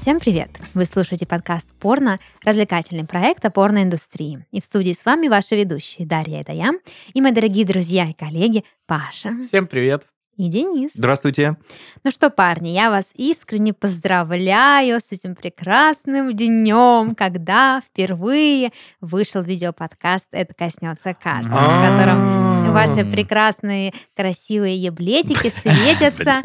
[0.00, 0.48] Всем привет!
[0.72, 4.46] Вы слушаете подкаст «Порно»— развлекательный проект о порноиндустрии.
[4.50, 6.70] И в студии с вами ваши ведущие Дарья, это я,
[7.12, 10.04] и мои дорогие друзья и коллеги Паша Всем привет!
[10.38, 10.92] и Денис.
[10.94, 11.56] Здравствуйте.
[12.02, 18.72] Ну что, парни, я вас искренне поздравляю с этим прекрасным днем, когда впервые
[19.02, 26.42] вышел видеоподкаст «Это коснется каждого», в котором ваши прекрасные красивые еблетики светятся.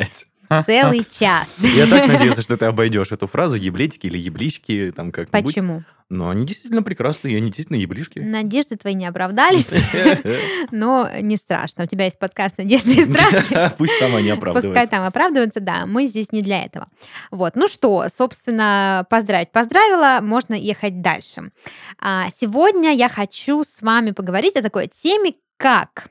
[0.66, 1.56] Целый час.
[1.60, 5.54] Я так надеялся, что ты обойдешь эту фразу еблетики или еблички, там как-нибудь.
[5.54, 5.84] Почему?
[6.08, 8.20] Но они действительно прекрасные, они действительно еблишки.
[8.20, 9.72] Надежды твои не оправдались,
[10.72, 11.86] но не страшно.
[11.86, 13.72] У тебя есть подкаст «Надежды и страхи».
[13.78, 14.92] Пусть там они Пускай оправдываются.
[14.92, 16.90] там оправдываются, да, мы здесь не для этого.
[17.32, 21.50] Вот, ну что, собственно, поздравить поздравила, можно ехать дальше.
[22.00, 26.10] А, сегодня я хочу с вами поговорить о такой теме, как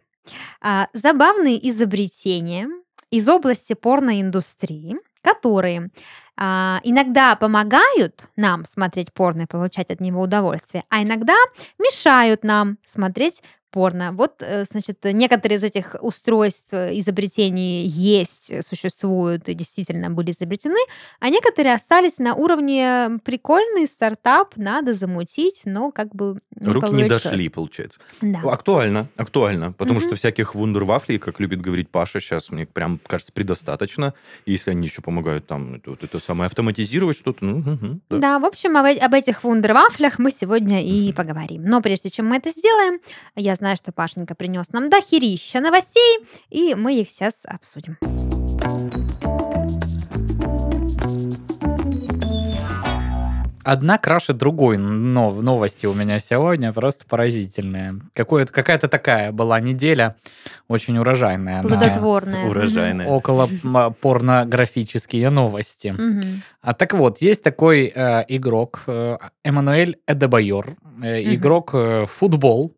[0.60, 2.69] а, забавные изобретения
[3.15, 5.90] из области порноиндустрии, которые
[6.37, 11.37] а, иногда помогают нам смотреть порно и получать от него удовольствие, а иногда
[11.79, 13.40] мешают нам смотреть
[13.74, 14.12] порно.
[14.12, 20.30] Вот, э, значит, некоторые из этих устройств, э, изобретений есть, э, существуют и действительно были
[20.30, 20.78] изобретены,
[21.18, 27.00] а некоторые остались на уровне прикольный стартап, надо замутить, но как бы не Руки не
[27.00, 27.22] получилось.
[27.24, 27.98] дошли, получается.
[28.22, 28.38] Да.
[28.45, 29.72] Актуально, актуально.
[29.72, 30.06] Потому Мгм.
[30.08, 34.14] что всяких вундервафлей, как любит говорить Паша, сейчас мне прям кажется предостаточно.
[34.46, 38.18] И если они еще помогают там вот это самое автоматизировать что-то, ну, мгм, да.
[38.18, 41.64] Да, в общем, об, об этих вундервафлях мы сегодня и поговорим.
[41.64, 43.00] Но прежде чем мы это сделаем,
[43.34, 46.18] я знаю, что Пашенька принес нам дохерища новостей,
[46.51, 47.96] и мы их сейчас обсудим.
[53.66, 57.95] Одна краше другой, но в новости у меня сегодня просто поразительная.
[58.12, 60.16] Какое- Какая-то такая была неделя,
[60.68, 61.62] очень урожайная.
[61.62, 62.46] на Плодотворная.
[62.51, 63.07] Урожайная.
[63.07, 63.48] около
[64.03, 65.94] порнографические новости.
[66.60, 72.75] А так вот, есть такой э, игрок, э, Эммануэль Эдебайор, э, игрок э, футбол.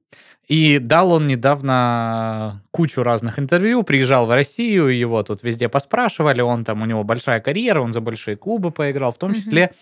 [0.48, 6.64] И дал он недавно кучу разных интервью, приезжал в Россию, его тут везде поспрашивали, он
[6.64, 9.72] там, у него большая карьера, он за большие клубы поиграл, в том числе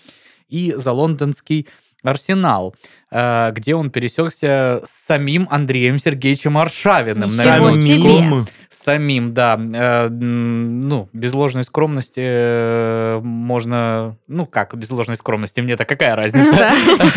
[0.48, 1.68] и за лондонский
[2.10, 2.74] Арсенал,
[3.10, 7.30] э, где он пересекся с самим Андреем Сергеевичем Аршавиным.
[7.74, 8.52] себе!
[8.70, 9.58] Самим, да.
[9.58, 14.16] Э, ну, без ложной скромности э, можно...
[14.26, 15.60] Ну, как без ложной скромности?
[15.60, 16.72] Мне-то какая разница?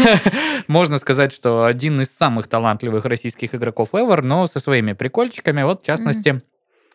[0.68, 5.64] Можно сказать, что один из самых талантливых российских игроков ever, но со своими прикольчиками.
[5.64, 6.42] Вот, в частности,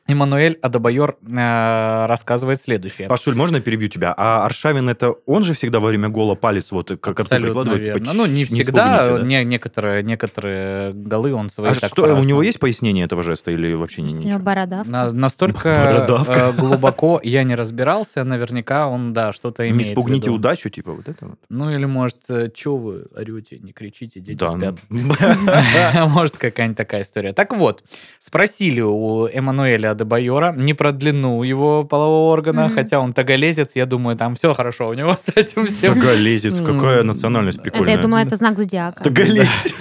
[0.08, 3.06] Эммануэль Адабайор э, рассказывает следующее.
[3.08, 4.12] Пашуль, можно я перебью тебя?
[4.16, 7.82] А Аршавин это он же всегда во время гола палец вот как Абсолютно прикладывает?
[7.82, 8.06] верно.
[8.08, 9.18] Поч- Ну, не всегда.
[9.18, 9.22] да?
[9.24, 13.52] Не, некоторые, некоторые голы он свои А так что, у него есть пояснение этого жеста
[13.52, 14.90] или вообще не У него бородавка.
[14.90, 16.32] На- настолько Бородавка.
[16.32, 20.34] э, глубоко я не разбирался, наверняка он, да, что-то Не имеет в спугните виду.
[20.34, 21.38] удачу, типа вот это вот.
[21.48, 22.18] Ну или, может,
[22.56, 24.74] что вы орете, не кричите, дети Да, спят.
[24.90, 25.14] ну.
[26.08, 27.32] Может, какая-нибудь такая история.
[27.32, 27.84] Так вот,
[28.20, 32.74] спросили у Эммануэля Адебайора не про длину его полового органа, Мгм.
[32.74, 35.94] хотя он таголезец, я думаю, там все хорошо у него с этим всем.
[35.94, 37.96] Таголезец, какая национальность Это, прикольная.
[37.96, 39.02] я думала, это знак зодиака.
[39.04, 39.74] Таголезец.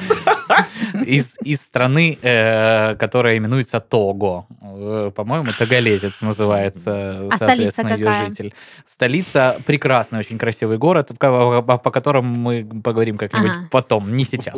[1.06, 4.48] Из, из страны, э, которая именуется Того.
[4.62, 8.28] Э, По-моему, Таголезец называется, А соответственно, ее какая?
[8.28, 8.54] житель.
[8.86, 13.68] Столица прекрасный, очень красивый город, по которому мы поговорим как-нибудь Ага.
[13.72, 14.56] потом, не сейчас.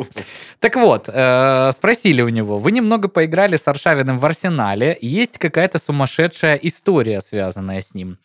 [0.60, 5.78] Так вот, э, спросили у него, вы немного поиграли с Аршавиным в Арсенале, есть какая-то
[5.78, 8.18] сумасшедшая история, связанная с ним?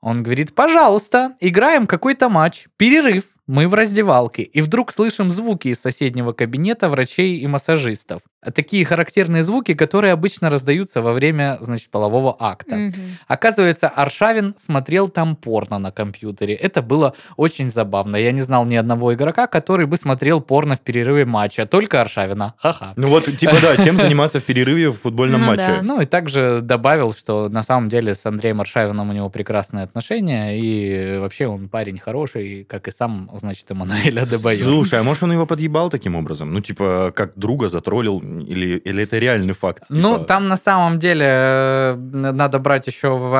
[0.00, 5.80] Он говорит, пожалуйста, играем какой-то матч, перерыв, мы в раздевалке, и вдруг слышим звуки из
[5.80, 8.22] соседнего кабинета врачей и массажистов.
[8.54, 12.76] Такие характерные звуки, которые обычно раздаются во время, значит, полового акта.
[12.76, 12.94] Мгм.
[13.26, 16.54] Оказывается, Аршавин смотрел там порно на компьютере.
[16.54, 18.16] Это было очень забавно.
[18.16, 21.66] Я не знал ни одного игрока, который бы смотрел порно в перерыве матча.
[21.66, 22.54] Только Аршавина.
[22.58, 22.92] Ха-ха.
[22.96, 25.66] Ну вот, типа, да, чем заниматься в перерыве в футбольном Ну матче?
[25.66, 25.82] да.
[25.82, 30.56] Ну и также добавил, что на самом деле с Андреем Аршавиным у него прекрасные отношения,
[30.56, 34.64] и вообще он парень хороший, как и сам, значит, Эммануэль Адебайор.
[34.64, 36.52] Слушай, а может он его подъебал таким образом?
[36.52, 39.84] Ну, типа, как друга затроллил, или, или это реальный факт?
[39.88, 43.34] Ну, Типа, там на самом деле э, надо брать еще в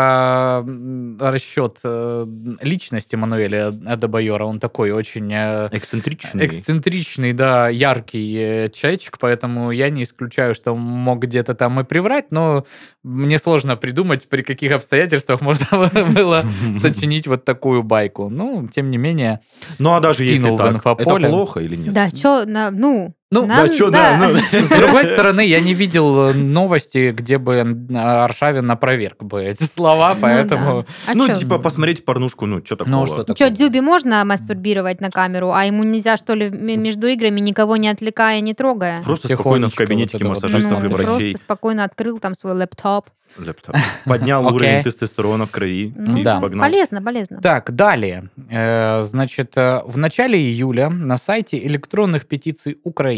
[0.66, 2.26] м, расчет э,
[2.62, 4.44] личность Эммануэля Адебайора.
[4.44, 6.46] Он такой очень э, Эксцентричный.
[6.46, 12.30] эксцентричный, да, яркий человечек, поэтому я не исключаю, что он мог где-то там и приврать,
[12.30, 12.64] но
[13.02, 15.66] мне сложно придумать, при каких обстоятельствах можно
[16.14, 16.44] было
[16.80, 18.28] сочинить вот такую байку.
[18.28, 19.40] Ну, тем не менее,
[19.86, 21.92] Ну, а даже если кинул так, это плохо или нет?
[21.92, 24.18] Да, что, ну, Ну, Нам- да, что, да.
[24.20, 27.58] да, ну, С другой стороны, я не видел э, новости, где бы
[27.92, 30.82] Аршавин опроверг бы эти слова, Ну поэтому...
[30.82, 31.12] да.
[31.12, 31.34] А ну, чё?
[31.36, 32.94] типа, посмотреть порнушку, ну, что такого?
[32.94, 33.50] Ну, что Что, такого?
[33.50, 38.40] Дзюби можно мастурбировать на камеру, а ему нельзя, что ли, между играми никого не отвлекая,
[38.40, 39.02] не трогая?
[39.02, 40.34] Просто Тихонечко спокойно в кабинетике это вот.
[40.36, 41.06] массажистов Ну, и врачей.
[41.32, 43.06] просто спокойно открыл там свой лэптоп.
[43.38, 43.74] Лэптоп.
[44.04, 46.38] Поднял уровень тестостерона в крови Ну, и Да.
[46.40, 46.64] погнал.
[46.64, 47.40] Полезно, полезно.
[47.42, 48.30] Так, далее.
[48.48, 53.15] Э, Значит, э, в начале июля на сайте электронных петиций Украины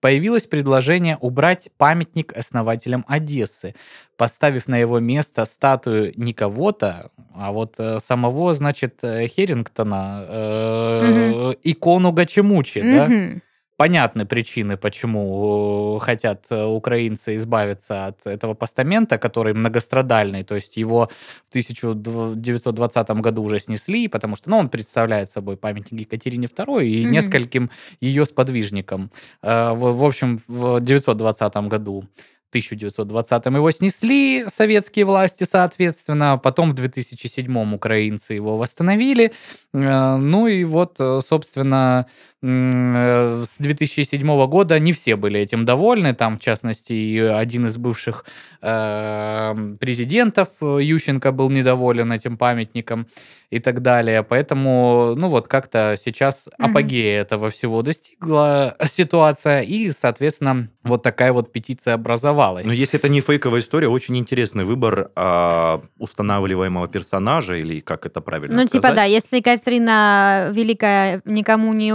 [0.00, 3.74] появилось предложение убрать памятник основателям Одессы,
[4.16, 11.52] поставив на его место статую не кого-то, а вот э, самого, значит, э, Херингтона, э,
[11.62, 13.40] икону Гачемучи, да?
[13.80, 20.44] Понятны причины, почему э, хотят э, украинцы избавиться от этого постамента, который многострадальный.
[20.44, 21.08] То есть его
[21.46, 27.04] в 1920 году уже снесли, потому что ну, он представляет собой памятник Екатерине II и
[27.04, 27.12] Мгм.
[27.12, 27.70] нескольким
[28.02, 29.10] ее сподвижникам.
[29.42, 32.04] Э, В, общем, в 920 году
[32.50, 36.36] 1920 его снесли советские власти, соответственно.
[36.36, 39.32] Потом в 2007 украинцы его восстановили.
[39.72, 42.06] Ну и вот, собственно,
[42.42, 46.14] с 2007 года не все были этим довольны.
[46.14, 48.24] Там, в частности, и один из бывших
[48.62, 53.06] э, президентов э, Ющенко был недоволен этим памятником
[53.50, 54.22] и так далее.
[54.22, 56.70] Поэтому, ну вот, как-то сейчас Мгм.
[56.70, 62.66] апогея этого всего достигла ситуация, и, соответственно, вот такая вот петиция образовалась.
[62.66, 68.20] Но если это не фейковая история, очень интересный выбор а, устанавливаемого персонажа, или как это
[68.20, 68.82] правильно Ну, сказать.
[68.82, 71.92] типа, да, если Екатерина Великая никому не,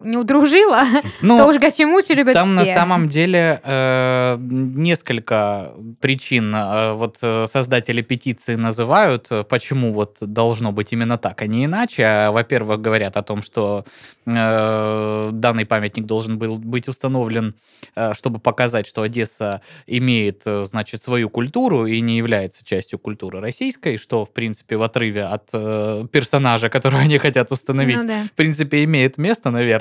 [0.00, 0.82] не удружила,
[1.22, 2.74] Ну, то уж Гачемучи любят Там на все.
[2.74, 10.72] самом деле э, несколько причин э, вот э, создатели петиции называют, э, почему вот должно
[10.72, 12.02] быть именно так, а не иначе.
[12.04, 13.84] А, Во-первых, говорят о том, что
[14.26, 17.54] э, данный памятник должен был быть установлен,
[17.94, 23.40] э, чтобы показать, что Одесса имеет, э, значит, свою культуру и не является частью культуры
[23.40, 28.24] российской, что, в принципе, в отрыве от э, персонажа, которого они хотят установить, Ну, да.
[28.24, 29.75] в принципе, имеет место, наверное,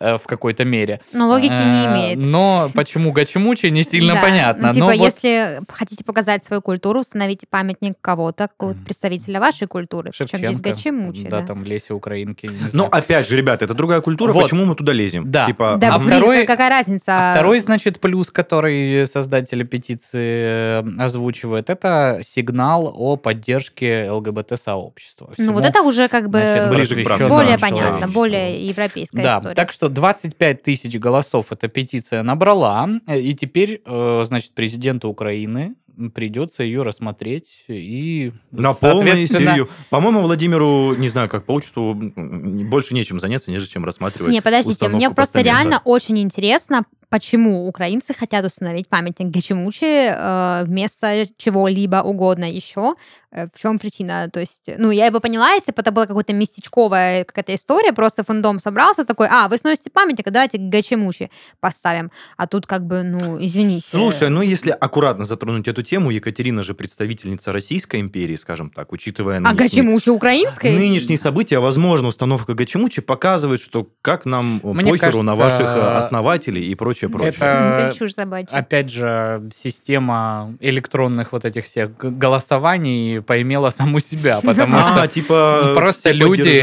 [0.00, 1.00] в какой-то мере.
[1.12, 2.18] Но логики не Э, имеет.
[2.26, 4.68] Но почему Гачемучи, не сильно Да, понятно.
[4.68, 10.10] Ну, типа, если хотите показать свою культуру, установите памятник кого-то, какого-то представителя вашей культуры.
[10.16, 11.24] Причем здесь Гачемучи.
[11.28, 12.88] да, Да, там Леся Украинки, Но знаю.
[12.94, 15.30] опять же, ребята, это другая культура, почему мы туда лезем?
[15.30, 15.46] Да.
[15.46, 17.16] Типа, Да, А второй- какая разница?
[17.30, 25.30] А второй, значит, плюс, который создатели петиции э, озвучивают, это сигнал о поддержке ЛГБТ-сообщества.
[25.38, 29.38] Ну, вот это уже как бы Ближе к правдам более просвещенному понятно, более европейская Да,
[29.38, 29.54] история.
[29.54, 35.76] так что 25 тысяч голосов эта петиция набрала, и теперь, э, значит, президенту Украины
[36.14, 39.68] придется ее рассмотреть и, на соответственно, серию.
[39.90, 44.88] По-моему, Владимиру, не знаю, как по отчеству, больше нечем заняться, нежели чем рассматривать Не, подождите,
[44.88, 52.50] мне просто реально очень интересно, почему украинцы хотят установить памятник Гачемучи э, вместо чего-либо угодно
[52.50, 52.94] еще.
[53.36, 54.28] Э, в чем причина?
[54.32, 58.24] То есть, ну, я бы поняла, если бы это была какая-то местечковая какая-то история, просто
[58.24, 61.30] фэндом собрался такой, а, вы сносите памятник, давайте Гачемучи
[61.60, 62.10] поставим.
[62.36, 63.86] А тут как бы, ну, извините.
[63.90, 69.42] Слушай, ну если аккуратно затронуть эту тему, Екатерина же представительница Российской империи, скажем так, учитывая
[69.44, 70.72] а Гачемучи украинской?
[70.72, 75.76] нынешние события, возможно, установка Гачемучи показывает, что как нам э, Мне похеру на кажется, ваших
[75.76, 77.30] э, основателей и прочее, прочее.
[77.36, 78.56] это- Это чушь собачья.
[78.56, 85.60] опять же, система электронных вот этих всех голосований поимела саму себя, потому А, что типа,
[85.66, 86.60] Ну, Просто люди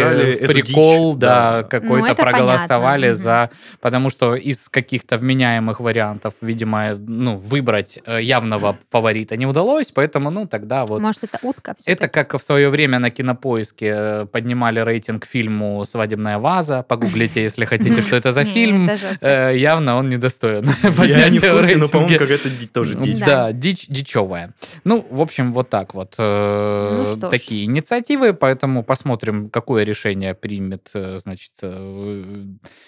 [0.47, 3.49] прикол, да, какой-то Ну, проголосовали за...
[3.81, 10.29] Потому что из каких-то вменяемых вариантов, видимо, ну, выбрать э, явного фаворита не удалось, поэтому,
[10.31, 11.01] ну, тогда вот...
[11.01, 15.85] Может, это утка все Это как в свое время на кинопоиске э, поднимали рейтинг фильму
[15.85, 16.83] «Свадебная ваза».
[16.83, 18.89] Погуглите, если хотите, что это за фильм.
[19.21, 20.65] Э, Явно он недостоин
[21.07, 23.19] Я не в курсе, но, по-моему, какая-то тоже дичь.
[23.19, 23.51] Да.
[23.51, 24.53] Дичь дичевая.
[24.83, 26.15] Ну, в общем, вот так вот.
[26.17, 32.45] э, Ну такие инициативы, поэтому посмотрим, какое решение примет, э, значит, э,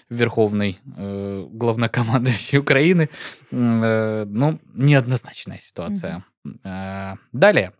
[0.10, 3.10] Верховный главнокомандующий Украины.
[3.51, 6.24] Ну, неоднозначная ситуация.
[7.34, 7.72] Далее.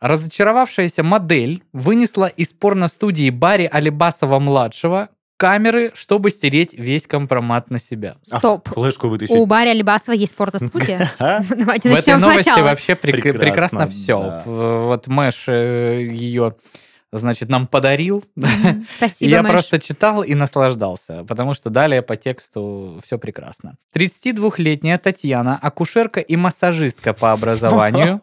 [0.00, 5.08] Разочаровавшаяся модель вынесла из порностудии Барри Алибасова-младшего
[5.38, 8.16] камеры, чтобы стереть весь компромат на себя.
[8.30, 8.68] А, Стоп.
[8.68, 9.46] Флешку У вытащить.
[9.46, 11.10] Барри Алибасова есть порто-студия.
[11.18, 11.40] А?
[11.48, 14.42] Давайте В этой новости вообще прек- Прекрасно, все.
[14.44, 16.56] Вот Мэш ее,
[17.12, 18.24] значит, нам подарил.
[18.96, 19.52] Спасибо, я Мэш.
[19.52, 23.76] просто читал и наслаждался, потому что далее по тексту все прекрасно.
[23.94, 28.20] 32-летняя Татьяна, акушерка и массажистка по образованию,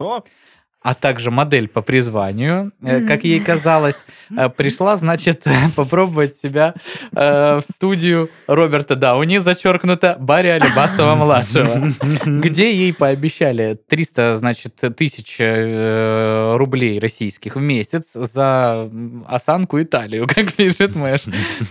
[0.85, 5.43] а также модель по призванию, э, как ей казалось, э, пришла, значит,
[5.75, 6.75] попробовать себя
[7.11, 11.91] э, в студию Роберта Дауни, зачеркнуто, Барри Алибасова-младшего,
[12.25, 18.87] где ей пообещали 300, значит, тысяч э, рублей российских в месяц за
[19.27, 21.21] осанку и талию, как пишет Мэш.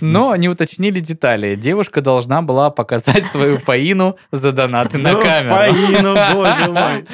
[0.00, 1.54] Но не уточнили детали.
[1.54, 5.54] Девушка должна была показать свою фаину за донаты на Ну, камеру.
[5.54, 7.04] Фаину, боже мой.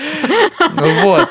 [1.05, 1.29] Вот.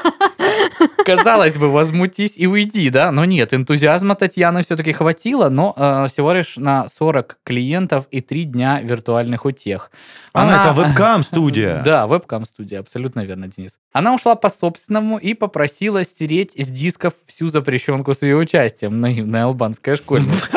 [1.05, 3.11] Казалось бы, возмутись и уйди, да?
[3.11, 8.43] Но нет, энтузиазма Татьяны все-таки хватило, но э, всего лишь на 40 клиентов и 3
[8.45, 9.91] дня виртуальных утех.
[10.33, 11.81] А, это вебкам-студия.
[11.89, 13.79] Да, вебкам-студия, абсолютно верно, Денис.
[13.91, 18.97] Она ушла по собственному и попросила стереть с дисков всю запрещенку с ее участием.
[18.97, 20.47] Наивная албанская школьница.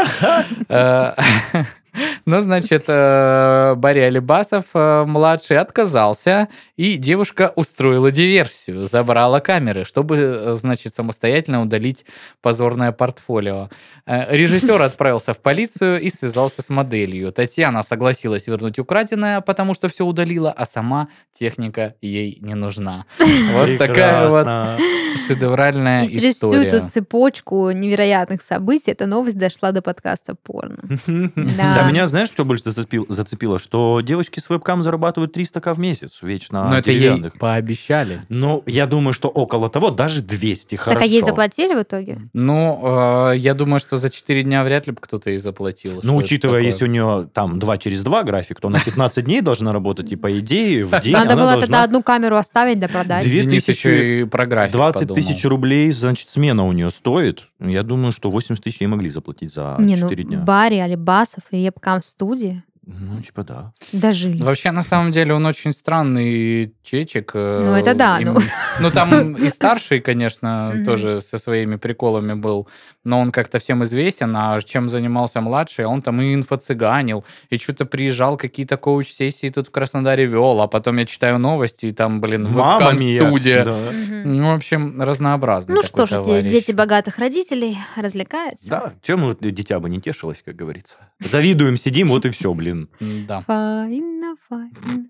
[2.25, 10.17] Но, значит, э, Барри Алибасов э, младший отказался, и девушка устроила диверсию, забрала камеры, чтобы,
[10.17, 12.05] э, значит, самостоятельно удалить
[12.41, 13.69] позорное портфолио.
[14.07, 17.33] Режиссер отправился в полицию и связался с моделью.
[17.33, 23.05] Татьяна согласилась вернуть украденное, потому что все удалила, а сама техника ей не нужна.
[23.53, 24.81] Вот такая вот
[25.27, 26.69] шедевральная И через всю история.
[26.69, 30.83] эту цепочку невероятных событий эта новость дошла до подкаста порно.
[31.35, 31.82] Да.
[31.83, 33.59] Да, меня, знаешь, что больше зацепил- зацепило?
[33.59, 38.23] Что девочки с вебкам зарабатывают 300к в месяц вечно Но это ей пообещали.
[38.29, 40.99] Ну, я думаю, что около того, даже 200, хорошо.
[40.99, 42.19] Так а ей заплатили в итоге?
[42.33, 46.01] Ну, э, я думаю, что за 4 дня вряд ли бы кто-то ей заплатил.
[46.03, 46.67] Ну, учитывая, такое?
[46.71, 50.17] если у нее там 2 через 2 график, то она 15 дней должна работать, и
[50.17, 53.25] по идее в день Надо было тогда одну камеру оставить да продать.
[53.25, 55.15] Две Денис тысячи- еще и про график 20 подумал.
[55.15, 57.49] тысяч рублей, значит, смена у нее стоит.
[57.61, 60.39] Я думаю, что 80 тысяч ей могли заплатить за Не, ну, 4 дня.
[60.39, 63.73] Барри, Алибасов и Епкам в студии Ну, типа да.
[63.93, 64.43] дожились.
[64.43, 67.31] Вообще, на самом деле, он очень странный чечек.
[67.35, 68.37] э, Ну, это да, и- ну.
[68.81, 72.67] Ну, там и старший, конечно, тоже со своими приколами был,
[73.05, 77.85] но он как-то всем известен, а чем занимался младший, он там и инфо-цыганил, и что-то
[77.85, 82.45] приезжал, какие-то коуч-сессии тут в Краснодаре вел, а потом я читаю новости, и там, блин,
[82.51, 83.19] Мама мия.
[83.27, 83.65] студия.
[83.65, 83.79] Да.
[84.25, 86.51] Ну, в общем, разнообразный Ну что ж, де- товарищ.
[86.51, 88.69] дети богатых родителей развлекаются.
[88.71, 90.97] Да, чем вот дитя бы не тешилось, как говорится.
[91.19, 92.89] Завидуем, сидим, вот и все, блин.
[93.01, 93.41] Да.
[93.41, 95.07] Фаина, фаина.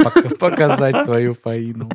[0.00, 1.88] Пок- Показать свою фаину.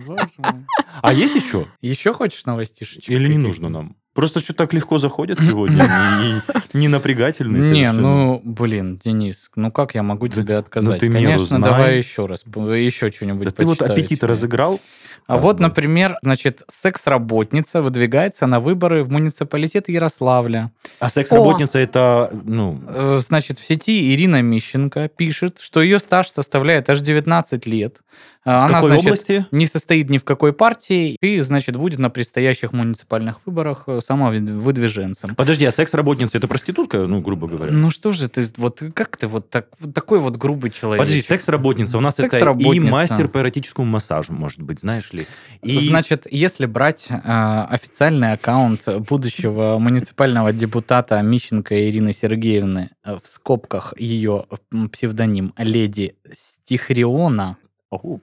[1.02, 1.68] А есть еще?
[1.82, 3.10] Еще хочешь новостишечек?
[3.10, 3.96] Или не нужно нам?
[4.18, 5.86] Просто что так легко заходят сегодня,
[6.74, 11.02] и не напрягательные Не, ну, блин, Денис, ну как я могу тебе отказать?
[11.02, 14.80] ты меру Конечно, давай еще раз, еще что-нибудь Да ты вот аппетит разыграл.
[15.28, 20.72] А вот, например, значит, секс-работница выдвигается на выборы в муниципалитет Ярославля.
[21.00, 26.90] А секс-работница это, ну, Э, Значит, в сети Ирина Мищенко пишет, что ее стаж составляет
[26.90, 27.98] аж 19 лет.
[28.46, 29.46] в Она, какой значит, области?
[29.52, 35.36] не состоит ни в какой партии и, значит, будет на предстоящих муниципальных выборах э, самовыдвиженцем.
[35.36, 37.74] Подожди, а секс-работница это проститутка, ну, грубо говоря?
[37.74, 41.02] Ну что же ты, вот как ты вот, так, вот такой вот грубый человек?
[41.02, 41.98] Подожди, секс-работница.
[41.98, 45.28] У нас это и мастер по эротическому массажу, может быть, знаешь ли.
[45.62, 53.30] И Значит, если брать э, официальный аккаунт будущего муниципального депутата Мищенко Ирины Сергеевны, э, в
[53.30, 54.46] скобках ее
[54.92, 57.58] псевдоним Леди Стихриона,
[57.90, 58.22] Оу.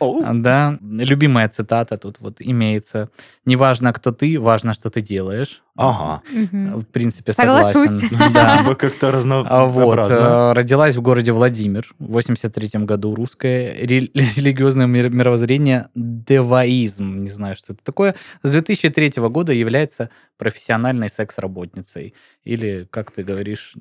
[0.00, 0.22] Оу.
[0.34, 3.08] да, любимая цитата тут вот имеется.
[3.44, 5.62] «Неважно, кто ты, важно, что ты делаешь».
[5.78, 6.22] Ага.
[6.52, 7.90] В принципе, Соглашусь.
[7.90, 8.32] согласен.
[8.34, 8.58] Да.
[8.62, 10.14] Типа как-то А Вот, разнообразно.
[10.14, 13.14] э, родилась в городе Владимир в 83 году.
[13.14, 17.22] Русское ре- религиозное мир- мировоззрение деваизм.
[17.22, 18.14] Не знаю, что это такое.
[18.42, 20.08] С 2003 года является
[20.38, 22.14] профессиональной секс-работницей.
[22.44, 23.74] Или, как ты говоришь,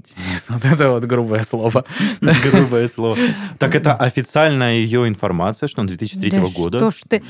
[0.49, 1.85] вот это вот грубое слово.
[2.21, 3.17] Грубое слово.
[3.57, 6.77] Так это официальная ее информация, что он 2003 Да года.
[6.77, 7.23] Что ж ты...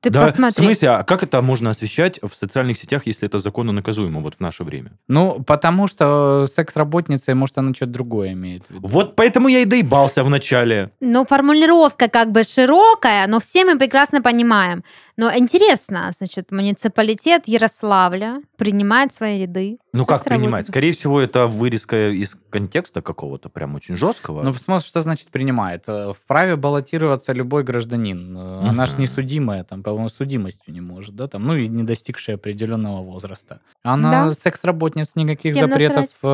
[0.00, 0.62] Ты да, посмотри.
[0.62, 4.36] в смысле, а как это можно освещать в социальных сетях, если это законно наказуемо вот
[4.36, 4.92] в наше время?
[5.08, 8.86] Ну, потому что секс-работница, может, она что-то другое имеет в виду.
[8.86, 10.90] Вот поэтому я и доебался в начале.
[11.00, 14.84] Ну, формулировка как бы широкая, но все мы прекрасно понимаем.
[15.16, 19.78] Но интересно, значит, муниципалитет Ярославля принимает свои ряды.
[19.92, 20.68] Ну как принимать?
[20.68, 24.42] Скорее всего, это вырезка из контекста какого-то прям очень жесткого.
[24.42, 25.84] Ну, в смысле, что значит принимает?
[25.88, 28.36] Э, Вправе баллотироваться любой гражданин.
[28.36, 29.00] Э, Она ж Мгм.
[29.00, 33.60] не судимая, там, по-моему, судимостью не может, да, там, ну, и не достигшая определенного возраста.
[33.82, 34.32] Она Да.
[34.34, 36.26] секс-работниц, никаких Всем запретов э,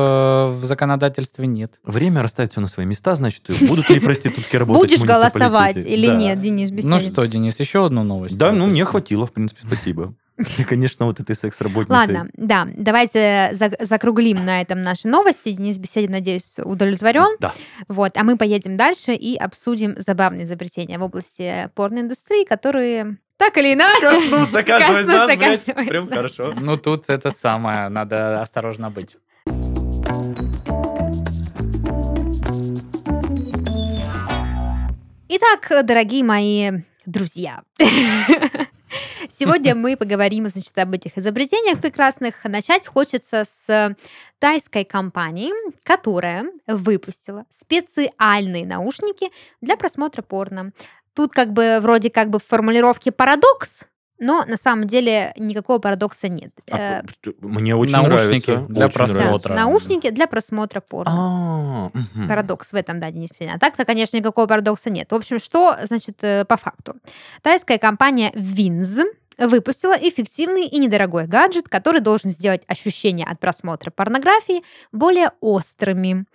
[0.47, 1.79] в законодательстве нет.
[1.83, 6.41] Время расставить все на свои места, значит, будут ли проститутки работать Будешь голосовать или нет,
[6.41, 7.11] Денис Ну Беседин?
[7.11, 8.37] что, Денис, еще одну новость?
[8.37, 10.13] Да, ну мне хватило, в принципе, спасибо.
[10.67, 11.95] Конечно, вот этой секс-работницей.
[11.95, 15.51] Ладно, да, давайте за- закруглим на этом наши новости.
[15.53, 17.37] Денис Беседин, надеюсь, удовлетворен.
[17.39, 17.53] Да.
[17.87, 23.73] Вот, а мы поедем дальше и обсудим забавные изобретения в области порноиндустрии, которые Так или
[23.73, 24.01] иначе.
[24.01, 26.53] Коснуться каждого из нас, блядь, прям хорошо.
[26.59, 29.15] Ну, тут это самое, надо осторожно быть.
[35.27, 36.71] Итак, дорогие мои
[37.05, 37.61] друзья,
[39.37, 42.43] сегодня мы поговорим, значит, об этих изобретениях прекрасных.
[42.43, 43.95] Начать хочется с
[44.39, 45.51] тайской компании,
[45.83, 49.29] которая выпустила специальные наушники
[49.61, 50.71] для просмотра порно.
[51.13, 53.83] Тут как бы вроде как бы в формулировке парадокс,
[54.19, 56.51] но на самом деле никакого парадокса нет.
[56.71, 58.73] А, Э, Мне очень наушники нравится.
[58.73, 59.23] для очень да, просмотра.
[59.25, 59.53] нравится.
[59.53, 61.11] наушники для просмотра порно.
[61.13, 62.27] А, мгм.
[62.29, 63.55] Парадокс в этом, да, Петрян.
[63.55, 65.11] А так-то, конечно, никакого парадокса нет.
[65.11, 66.95] В общем, что, значит, э, по факту?
[67.41, 68.99] Тайская компания Винз
[69.37, 76.25] выпустила эффективный и недорогой гаджет, который должен сделать ощущения от просмотра порнографии более острыми.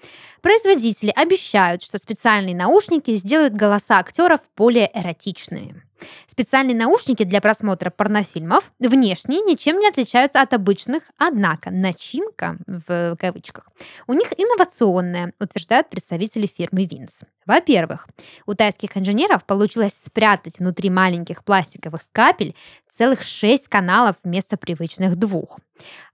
[0.42, 5.83] Производители обещают, что специальные наушники сделают голоса актеров более эротичными.
[6.26, 13.69] Специальные наушники для просмотра порнофильмов внешне ничем не отличаются от обычных, однако начинка, в кавычках,
[14.07, 17.21] у них инновационная, утверждают представители фирмы Винс.
[17.47, 18.09] Во-первых,
[18.47, 22.54] у тайских инженеров получилось спрятать внутри маленьких пластиковых капель
[22.88, 25.59] целых шесть каналов вместо привычных двух.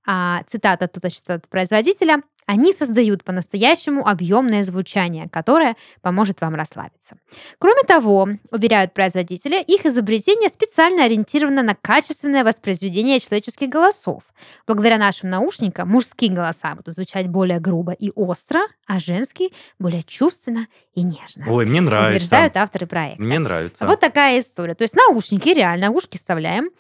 [0.07, 2.23] А, цитата тут от производителя.
[2.47, 7.17] Они создают по-настоящему объемное звучание, которое поможет вам расслабиться.
[7.59, 14.23] Кроме того, уверяют производители, их изобретение специально ориентировано на качественное воспроизведение человеческих голосов.
[14.67, 19.51] Благодаря нашим наушникам мужские голоса будут звучать более грубо и остро, а женские
[19.81, 21.47] более чувственно и нежно.
[21.49, 22.15] Ой, мне нравится.
[22.15, 23.23] Утверждают авторы проекта.
[23.23, 23.87] Мне нравится.
[23.87, 24.75] Вот такая история.
[24.75, 26.71] То есть наушники, реально, ушки вставляем,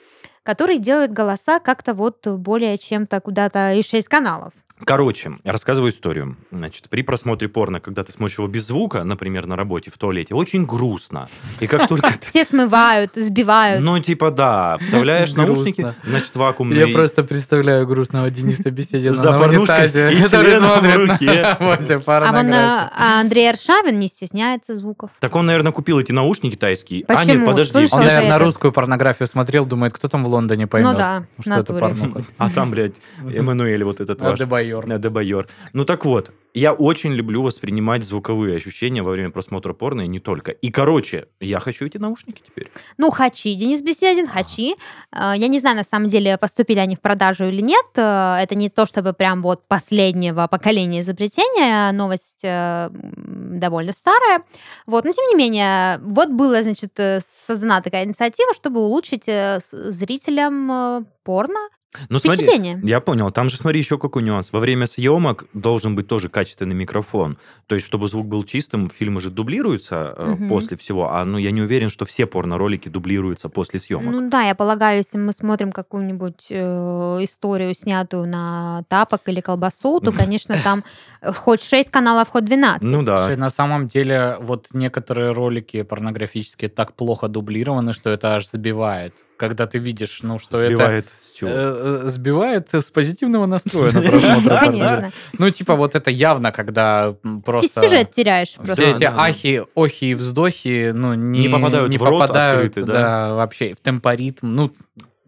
[0.45, 4.53] которые делают голоса как-то вот более чем-то куда-то и шесть каналов.
[4.85, 6.37] Короче, рассказываю историю.
[6.51, 10.35] Значит, при просмотре порно, когда ты смотришь его без звука, например, на работе, в туалете,
[10.35, 11.29] очень грустно.
[11.61, 12.29] И как только ты...
[12.29, 13.83] Все смывают, сбивают.
[13.83, 16.77] Ну, типа, да, вставляешь наушники, значит, вакуумный...
[16.77, 22.03] Я просто представляю грустного Дениса Беседина За на порнушкой и который смотрит на а вон
[22.03, 22.91] порнографию.
[22.95, 25.11] а, Андрей Аршавин не стесняется звуков.
[25.21, 27.05] Так он, наверное, купил эти наушники тайские.
[27.09, 27.35] А, Почему?
[27.35, 27.89] нет, подожди.
[27.91, 28.43] Он, наверное, этот.
[28.43, 32.25] русскую порнографию смотрел, думает, кто там в Лондоне поймет, Ну да, в что это порнуха.
[32.39, 34.39] А там, блядь, Эммануэль вот этот ваш.
[34.67, 34.87] Адебайор.
[34.87, 35.49] Да, Дебайор.
[35.73, 40.21] Ну так вот, я очень люблю воспринимать звуковые ощущения во время просмотра порно и не
[40.21, 40.53] только.
[40.53, 42.71] И, короче, я хочу эти наушники теперь.
[42.97, 44.75] Ну, хачи, Денис Беседин, хачи.
[45.13, 47.85] Э, Я не знаю, на самом деле, поступили они в продажу или нет.
[47.97, 51.93] Э, Это не то, чтобы прям вот последнего поколения изобретения.
[51.93, 54.43] Новость э, довольно старая.
[54.87, 59.59] Вот, но тем не менее, вот была, значит, э, создана такая инициатива, чтобы улучшить э,
[59.71, 61.61] зрителям э, порно
[62.09, 62.49] Ну смотри,
[62.83, 63.31] я понял.
[63.31, 64.53] Там же, смотри, еще какой нюанс.
[64.53, 67.39] Во время съемок должен быть тоже качественный микрофон.
[67.67, 70.49] То есть, чтобы звук был чистым, фильмы же дублируются э, Мгм.
[70.49, 71.13] после всего.
[71.13, 74.15] А ну, я не уверен, что все порно-ролики дублируются после съемок.
[74.15, 80.01] Ну да, я полагаю, если мы смотрим какую-нибудь э, историю, снятую на тапок или колбасу,
[80.01, 80.85] то, конечно, там
[81.21, 82.83] э, хоть 6 каналов, хоть 12.
[82.83, 83.17] Ну да.
[83.19, 89.15] Слушай, На самом деле, вот некоторые ролики порнографические так плохо дублированы, что это аж сбивает.
[89.37, 91.51] Когда ты видишь, ну, что это Сбивает с чего?
[91.87, 94.53] Э, сбивает с позитивного настроя на просмотр.
[94.53, 95.13] Ну, конечно.
[95.39, 97.81] Ну, типа, вот это явно, когда м, Ты просто...
[97.83, 98.83] сюжет теряешь Все просто.
[98.83, 103.35] Да, эти ахи, охи и вздохи, ну, не, попадают не в рот попадают, открытый, да?
[103.35, 104.55] вообще в темпоритм.
[104.55, 104.73] Ну,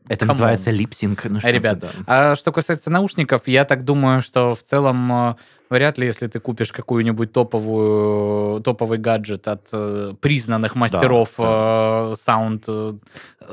[0.08, 0.34] Это come on.
[0.34, 1.24] называется lip-sync.
[1.24, 1.88] Ну, Ребят, да.
[2.06, 5.34] А что касается наушников, я так думаю, что в целом э,
[5.70, 12.10] вряд ли, если ты купишь какую-нибудь топовую, топовый гаджет от э, признанных Да, мастеров да.
[12.12, 12.92] э, sound э,
[13.40, 13.44] э,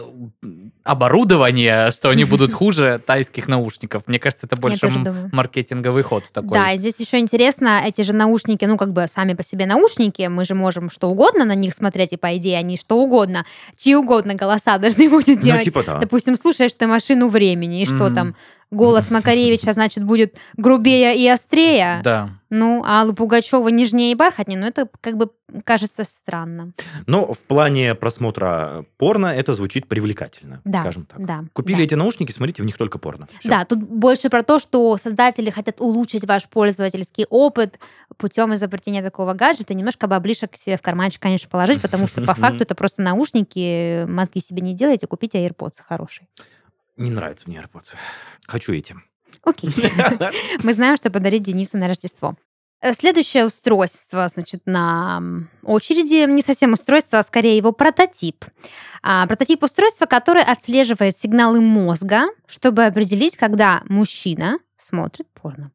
[0.83, 4.03] оборудования, что они будут хуже тайских наушников.
[4.07, 4.89] Мне кажется, это больше
[5.31, 6.51] маркетинговый ход такой.
[6.51, 10.27] Да, и здесь еще интересно, эти же наушники, ну, как бы сами по себе наушники,
[10.27, 13.45] мы же можем что угодно на них смотреть, и по идее они что угодно,
[13.77, 15.63] чьи угодно голоса должны будут Ну, делать.
[15.65, 15.99] типа да.
[15.99, 18.35] Допустим, слушаешь ты машину времени, и что там?
[18.71, 22.01] Голос Макаревича, значит, будет грубее и острее.
[22.03, 22.29] Да.
[22.49, 24.57] Ну, а Аллы Пугачева нежнее и бархатнее.
[24.59, 25.31] Ну, это как бы
[25.63, 26.73] кажется странно.
[27.05, 31.25] Но в плане просмотра порно это звучит привлекательно, Да, скажем так.
[31.25, 31.43] да.
[31.53, 31.83] Купили да.
[31.83, 33.27] эти наушники, смотрите, в них только порно.
[33.39, 33.49] Всё.
[33.49, 37.79] Да, тут больше про то, что создатели хотят улучшить ваш пользовательский опыт
[38.17, 42.63] путем изобретения такого гаджета, немножко баблишек себе в карманчик, конечно, положить, потому что по факту
[42.63, 46.27] это просто наушники, мозги себе не делайте, купите AirPods хороший.
[46.97, 47.95] Не нравится мне AirPods.
[48.47, 48.95] Хочу эти.
[49.43, 49.71] Окей.
[50.63, 52.35] Мы знаем, что подарить Денису на Рождество.
[52.81, 55.21] Э, Следующее устройство, значит, на
[55.63, 58.45] очереди, не совсем устройство, а скорее его прототип.
[59.01, 65.71] А, прототип устройства, который отслеживает сигналы мозга, чтобы определить, когда мужчина смотрит порно.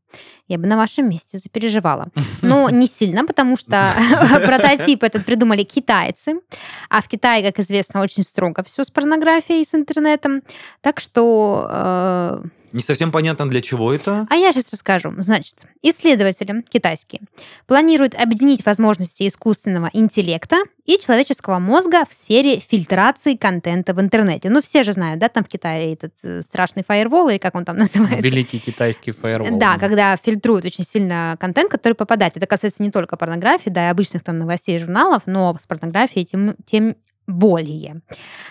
[0.48, 2.08] Я бы на вашем месте запереживала.
[2.42, 3.92] Но не сильно, потому что
[4.46, 6.40] прототип этот придумали китайцы.
[6.88, 10.42] А в Китае, как известно, очень строго все с порнографией и с интернетом.
[10.80, 14.26] Так что э, Не совсем понятно, для чего это.
[14.30, 15.12] а я сейчас расскажу.
[15.18, 17.22] Значит, исследователи китайские
[17.66, 24.50] планируют объединить возможности искусственного интеллекта и человеческого мозга в сфере фильтрации контента в интернете.
[24.50, 27.64] Ну, все же знают, да, там в Китае этот э, страшный фаервол, или как он
[27.64, 28.22] там называется.
[28.22, 29.58] Великий китайский фаервол.
[29.58, 32.36] Да, когда фильтруют очень сильно контент, который попадает.
[32.36, 36.24] Это касается не только порнографии, да, и обычных там новостей и журналов, но с порнографией
[36.24, 36.96] тем, тем
[37.30, 38.02] более.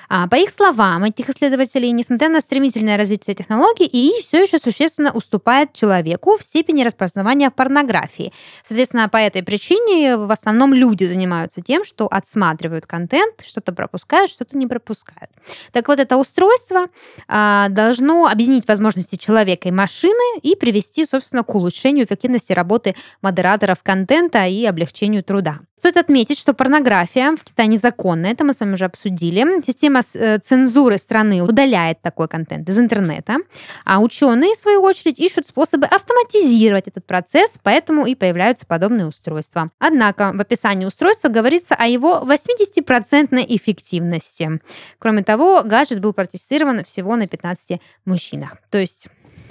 [0.09, 5.11] А, По их словам, этих исследователей, несмотря на стремительное развитие технологий, ИИ все еще существенно
[5.11, 8.33] уступает человеку в степени распознавания порнографии.
[8.63, 14.57] Соответственно, по этой причине в основном люди занимаются тем, что отсматривают контент, что-то пропускают, что-то
[14.57, 15.31] не пропускают.
[15.71, 16.87] Так вот, это устройство
[17.27, 23.83] а, должно объединить возможности человека и машины и привести, собственно, к улучшению эффективности работы модераторов
[23.83, 25.59] контента и облегчению труда.
[25.79, 29.63] Стоит отметить, что порнография в Китае незаконная, это мы с вами уже обсудили.
[29.65, 33.37] Система э, цензуры страны удаляет такой контент из интернета,
[33.85, 39.71] а ученые, в свою очередь, ищут способы автоматизировать этот процесс, поэтому и появляются подобные устройства.
[39.79, 44.59] Однако в описании устройства говорится о его 80% эффективности.
[44.97, 48.57] Кроме того, гаджет был протестирован всего на 15 мужчинах.
[48.69, 49.07] То есть...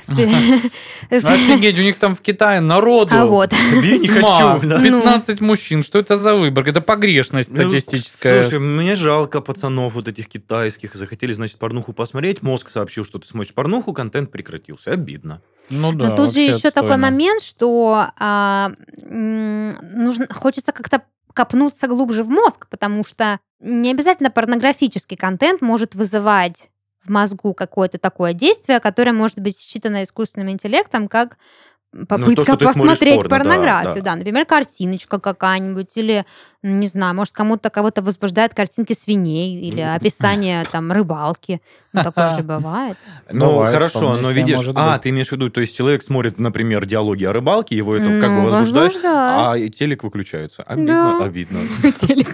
[0.08, 0.22] Ну,
[1.10, 3.10] Офигеть, у них там в Китае народу.
[3.14, 3.52] А вот.
[3.52, 4.66] Не хочу.
[4.66, 4.82] да.
[4.82, 5.82] 15 мужчин.
[5.82, 6.66] Что это за выбор?
[6.68, 8.42] Это погрешность Ну, статистическая.
[8.42, 10.94] Слушай, мне жалко пацанов вот этих китайских.
[10.94, 12.42] Захотели, значит, порнуху посмотреть.
[12.42, 14.90] Мозг сообщил, что ты смотришь порнуху, контент прекратился.
[14.92, 15.40] Обидно.
[15.70, 16.98] ну да, Но тут же еще такой отстойно.
[16.98, 18.70] момент, что а,
[19.04, 21.02] м, нужно, хочется как-то
[21.34, 26.68] копнуться глубже в мозг, потому что не обязательно порнографический контент может вызывать
[27.08, 31.38] в мозгу какое-то такое действие, которое может быть считано искусственным интеллектом как
[32.06, 34.10] попытка Ну, то, посмотреть порно, да, порнографию, да.
[34.12, 36.24] да, например, картиночка какая-нибудь или
[36.62, 42.30] ну, не знаю, может кому-то кого-то возбуждают картинки свиней или описание там рыбалки, ну такое
[42.30, 42.96] же бывает.
[43.30, 44.58] Ну, хорошо, но видишь...
[44.74, 48.06] А, ты имеешь в виду, то есть человек смотрит, например, диалоги о рыбалке, его это
[48.20, 49.72] как бы Ну, возбуждает, возбуждает.
[49.72, 50.62] а телек выключается.
[50.62, 51.24] Обидно, Да.
[51.24, 51.58] обидно.
[51.82, 52.32] Телек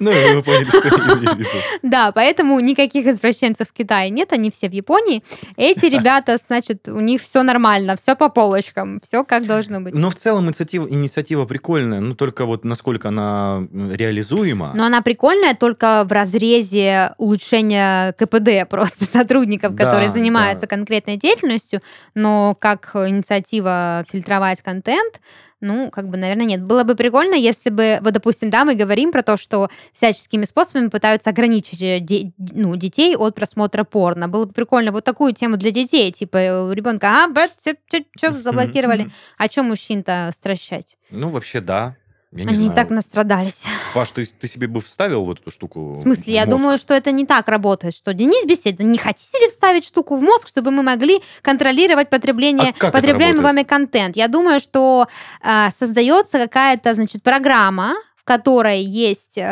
[0.00, 1.48] Ну, вы поняли, что я имею в виду.
[1.82, 5.24] Да, поэтому никаких извращенцев в Китае нет, они все в Японии.
[5.56, 9.94] Эти ребята, значит, у них все нормально, все по полочкам, все как должно быть.
[9.94, 14.72] Но в целом инициатива, инициатива прикольная, но только вот насколько она реализуема.
[14.74, 20.76] Но она прикольная только в разрезе улучшения КПД просто сотрудников, Да, которые занимаются да.
[20.76, 21.80] конкретной деятельностью,
[22.14, 25.20] но как инициатива фильтровать контент,
[25.60, 26.62] ну, как бы, наверное, нет.
[26.62, 30.88] Было бы прикольно, если бы, вот, допустим, да, мы говорим про то, что всяческими способами
[30.88, 34.28] пытаются ограничить э, де- ну, детей от просмотра порно.
[34.28, 39.02] Было бы прикольно вот такую тему для детей, типа у ребенка, а, брат, что заблокировали?
[39.36, 40.96] А что мужчин-то стращать?
[41.10, 41.96] Ну, вообще, да.
[42.30, 42.74] Я не Они знаю.
[42.76, 43.64] так настрадались.
[43.94, 46.50] Паш, ты, ты себе бы вставил вот эту штуку В смысле, я мозг?
[46.50, 50.20] думаю, что это не так работает, что Денис беседа, не хотите ли вставить штуку в
[50.20, 54.14] мозг, чтобы мы могли контролировать потребление, А потребляемый вами контент?
[54.16, 55.06] Я думаю, что
[55.42, 59.42] э, создается какая-то, значит, программа, в которой есть э,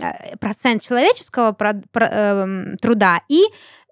[0.00, 3.42] э, процент человеческого про- про- эм, труда и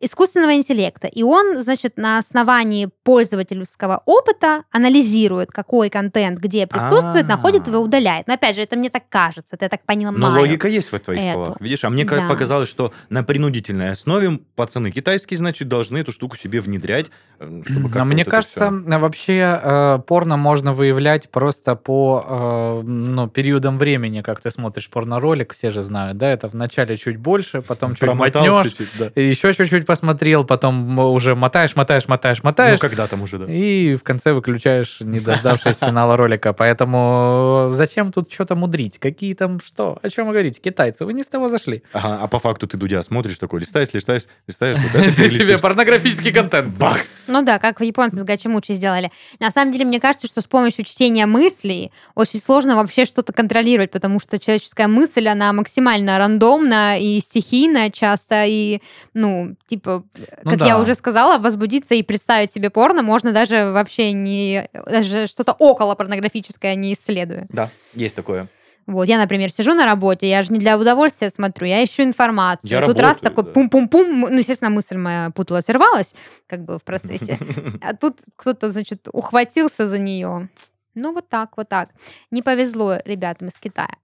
[0.00, 1.06] искусственного интеллекта.
[1.06, 7.28] И он, значит, на основании пользовательского опыта анализирует, какой контент где присутствует, А.
[7.28, 8.26] находит его, удаляет.
[8.26, 10.16] Но опять же, это мне так кажется, это я так понимаю.
[10.18, 11.32] Но логика есть в твоих эту.
[11.34, 11.60] словах.
[11.60, 12.28] Видишь, а мне Да.
[12.28, 17.88] показалось, что на принудительной основе пацаны китайские, значит, должны эту штуку себе внедрять, э, чтобы
[17.88, 18.98] как-то А мне вот кажется, всё.
[18.98, 25.54] вообще э, порно можно выявлять просто по э, ну, периодам времени, как ты смотришь порноролик,
[25.54, 29.20] все же знают, да, это вначале чуть больше, потом чуть Промотал мотнешь, чуть-чуть, да.
[29.20, 33.46] еще чуть-чуть посмотрел, потом уже мотаешь, мотаешь, мотаешь, Ну, мотаешь, когда там уже, да.
[33.52, 36.52] и в конце выключаешь, не дождавшись финала ролика.
[36.52, 39.00] Поэтому зачем тут что-то мудрить?
[39.00, 39.98] Какие там что?
[40.00, 40.60] О чем вы говорите?
[40.60, 41.82] Китайцы, вы не с того зашли.
[41.92, 44.76] Ага, а по факту ты, Дудя, смотришь такой, листаешь, листаешь, листаешь,
[45.40, 46.78] Себе порнографический контент.
[46.78, 46.98] Бах!
[47.26, 49.10] Ну да, как японцы с Гачимучи сделали.
[49.40, 53.90] На самом деле, мне кажется, что с помощью чтения мыслей очень сложно вообще что-то контролировать,
[53.90, 58.80] потому что человеческая мысль, она максимально рандомна и стихийна часто, и,
[59.14, 60.04] ну, типа, Ну
[60.44, 60.66] как да.
[60.66, 64.68] я уже сказала, возбудиться и представить себе порно можно даже вообще не...
[64.86, 67.46] даже что-то около порнографическое не исследуя.
[67.50, 68.48] Да, есть такое.
[68.86, 72.70] Вот, я, например, сижу на работе, я же не для удовольствия смотрю, я ищу информацию.
[72.70, 73.50] Я Тут раз работаю, такой да.
[73.52, 76.14] пум-пум-пум, ну, естественно, мысль моя путалась и рвалась,
[76.48, 77.38] как бы в процессе.
[77.82, 80.48] А тут кто-то, значит, ухватился за нее.
[80.94, 81.90] Ну, вот так, вот так.
[82.30, 83.94] Не повезло ребятам из Китая.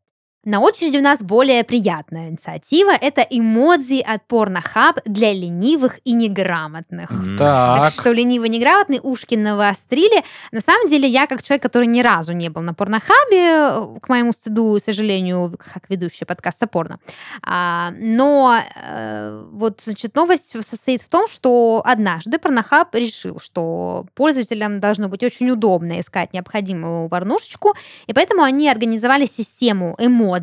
[0.47, 2.93] На очереди у нас более приятная инициатива.
[2.93, 7.11] Это эмодзи от Pornhub для ленивых и неграмотных.
[7.37, 7.93] Так Так.
[7.93, 10.23] что ленивый неграмотный ушки навострили.
[10.53, 14.09] На самом деле, я как человек, который ни разу не был на порнохабе, э, к
[14.09, 17.01] моему стыду и сожалению, как ведущая подкаста порно.
[17.43, 24.79] А, но э, вот, значит, новость состоит в том, что однажды порнохаб решил, что пользователям
[24.79, 27.75] должно быть очень удобно искать необходимую порнушечку,
[28.07, 30.36] и поэтому они организовали систему эмодзи,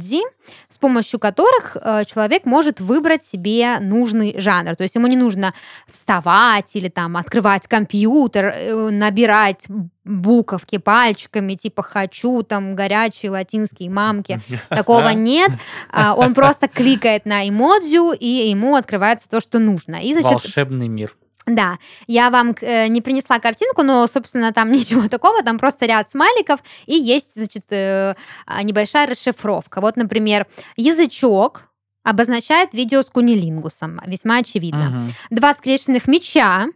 [0.70, 4.76] с помощью которых э, человек может выбрать себе нужный жанр.
[4.76, 5.54] То есть ему не нужно
[5.90, 9.68] вставать или там открывать компьютер, э, набирать
[10.06, 14.42] буковки пальчиками, типа «хочу», там, горячие латинские мамки.
[14.70, 15.52] Такого нет.
[15.90, 19.96] А, Он просто кликает на эмодзию, и ему открывается то, что нужно.
[19.96, 21.16] И, значит, Волшебный мир.
[21.46, 21.78] Да,
[22.08, 26.62] я вам э, не принесла картинку, но, собственно, там ничего такого, там просто ряд смайликов,
[26.86, 29.82] и есть, значит, э, а, небольшая расшифровка.
[29.82, 31.70] Вот, например, язычок
[32.04, 34.90] обозначает видео с кунилингусом, весьма очевидно.
[34.90, 35.14] Мгм.
[35.30, 36.68] Два скрещенных меча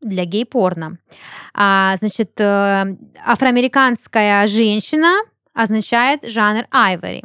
[0.00, 0.98] для гей-порно.
[1.54, 5.18] А, значит, э, афроамериканская женщина
[5.54, 7.24] означает жанр айвори.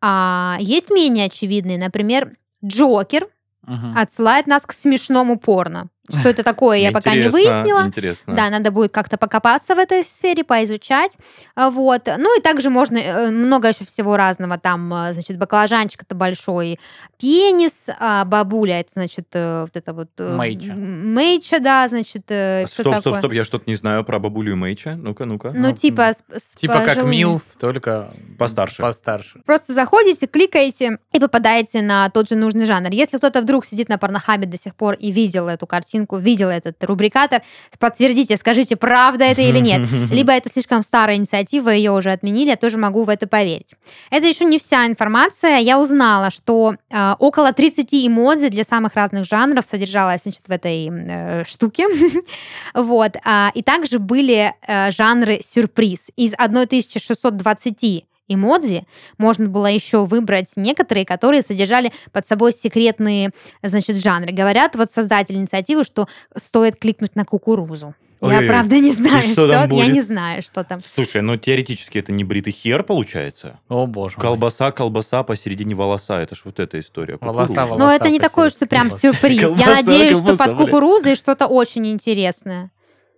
[0.00, 2.32] А, есть менее очевидные, например,
[2.64, 3.28] Джокер
[3.66, 3.96] Мгм.
[3.96, 5.88] отсылает нас к смешному порно.
[6.08, 7.86] Что это такое, я пока не выяснила.
[7.86, 8.34] Интересно.
[8.34, 11.12] Да, надо будет как-то покопаться в этой сфере, поизучать.
[11.54, 12.08] А, Вот.
[12.18, 14.58] Ну и также можно э, много еще всего разного.
[14.58, 16.80] Там, э, значит, баклажанчик это большой
[17.20, 20.08] пенис, а бабуля это, значит, э, вот это вот...
[20.18, 20.72] э, Мэйча.
[20.74, 23.18] Мэйча, да, значит, э, что Стоп, стоп, такое?
[23.20, 24.96] стоп, я что-то не знаю про бабулю и Мэйча.
[24.96, 25.52] Ну-ка, ну-ка.
[25.54, 26.12] Ну, Ну, типа...
[26.36, 27.10] с- Типа как пожилыми.
[27.16, 28.82] Милф, только Постарше.
[28.82, 29.40] постарше.
[29.46, 32.90] Просто заходите, кликаете и попадаете на тот же нужный жанр.
[32.90, 36.82] Если кто-то вдруг сидит на порнохабе до сих пор и видел эту картинку, видел этот
[36.84, 37.42] рубрикатор,
[37.78, 39.82] подтвердите, скажите, правда это или нет.
[40.10, 43.74] Либо это слишком старая инициатива, ее уже отменили, я тоже могу в это поверить.
[44.10, 45.58] Это еще не вся информация.
[45.58, 50.88] Я узнала, что э, около 30 эмодзи для самых разных жанров содержалось значит, в этой
[50.90, 51.86] э, штуке.
[52.74, 53.16] вот.
[53.24, 56.10] а, и также были э, жанры сюрприз.
[56.16, 58.86] Из 1620 эмодзи
[59.18, 63.30] можно было еще выбрать некоторые, которые содержали под собой секретные,
[63.62, 64.32] значит, жанры.
[64.32, 67.94] Говорят вот создатели инициативы, что стоит кликнуть на кукурузу.
[68.22, 68.46] Я, Ой-ой-ой.
[68.46, 69.48] правда, не знаю, что что.
[69.48, 70.80] там Я не знаю, что там.
[70.80, 73.58] Слушай, ну теоретически это не бритый хер получается?
[73.68, 74.22] О, боже мой.
[74.22, 76.20] Колбаса, колбаса, посередине волоса.
[76.20, 77.18] Это ж вот эта история.
[77.20, 77.74] Волоса, волоса.
[77.76, 79.40] Но это не такое, что прям сюрприз.
[79.40, 82.70] Я Колбаса, надеюсь, что колбаса, под кукурузой что-то очень интересное,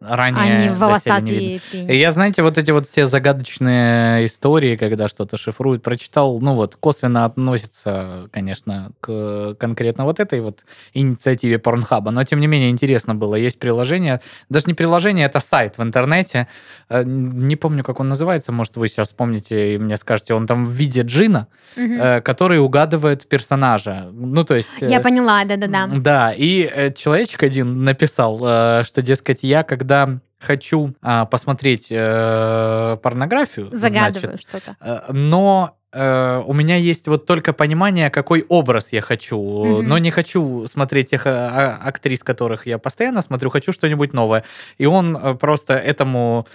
[0.09, 0.77] Ранее видно.
[0.77, 6.55] волосатые И я, знаете, вот эти вот все загадочные истории, когда что-то шифруют, прочитал, ну
[6.55, 12.71] вот, косвенно относится, конечно, к конкретно вот этой вот инициативе Порнхаба, но тем не менее
[12.71, 13.35] интересно было.
[13.35, 16.49] Есть приложение, даже не приложение, это сайт в интернете,
[16.89, 20.67] Э, не помню, как он называется, может, вы сейчас вспомните и мне скажете, он там
[20.67, 24.09] в виде джина, э, который угадывает персонажа.
[24.13, 24.71] Ну, то есть...
[24.81, 25.89] Я э, поняла, да-да-да.
[25.97, 28.39] да, и человечек один написал,
[28.85, 29.94] что, дескать, я когда
[30.39, 34.77] хочу а, посмотреть э, порнографию, Загадываю что-то.
[34.81, 39.89] э, но э, у меня есть вот только понимание, какой образ я хочу, Мгм.
[39.89, 41.31] но не хочу смотреть тех а,
[41.81, 44.43] а, актрис, которых я постоянно смотрю, хочу что-нибудь новое.
[44.77, 46.47] И он э, просто этому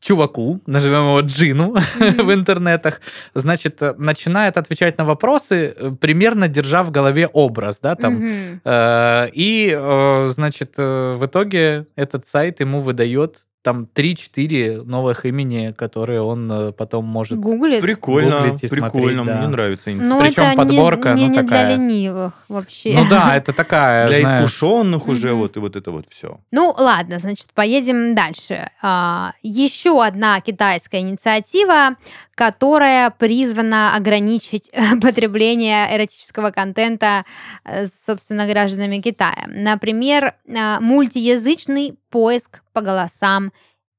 [0.00, 2.26] чуваку, назовем его Джину Мгм.
[2.26, 3.00] в интернетах,
[3.34, 8.60] значит, э, начинает отвечать на вопросы, э, примерно держа в голове образ, да, там, Мгм.
[8.64, 15.72] Э, И, э, значит, э, в итоге этот сайт ему выдает там 3-4 новых имени,
[15.72, 17.38] которые он э, потом может...
[17.38, 17.80] Гуглит.
[17.80, 19.38] Прикольно, гуглить и прикольно, смотреть, да.
[19.38, 19.90] мне нравится.
[19.90, 21.66] Ну, Причем это не- подборка, не, ну, не такая.
[21.66, 22.94] для ленивых вообще.
[22.94, 26.40] Ну да, это такая, Для знаешь, искушенных уже вот и вот это вот все.
[26.50, 28.68] Ну, ладно, значит, поедем дальше.
[28.82, 31.96] А, еще одна китайская инициатива,
[32.34, 37.24] которая призвана ограничить потребление эротического контента,
[37.64, 39.44] э, собственно, гражданами Китая.
[39.46, 43.52] Например, а, мультиязычный поиск по голосам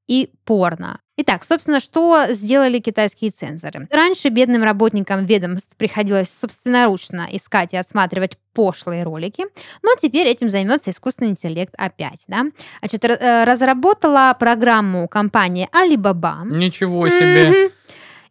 [0.08, 1.00] и порно.
[1.16, 3.86] Итак, собственно, что сделали китайские цензоры?
[3.90, 9.44] Раньше бедным работникам ведомств приходилось собственноручно искать и отсматривать пошлые ролики,
[9.82, 12.46] но теперь этим займется искусственный интеллект опять, да?
[12.80, 16.44] Значит, э, разработала программу компания Alibaba.
[16.44, 17.48] Ничего себе.
[17.48, 17.72] Мгм.